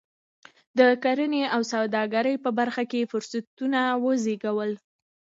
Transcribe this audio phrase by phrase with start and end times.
[0.79, 4.71] د کرنې او سوداګرۍ په برخه کې فرصتونه وزېږول.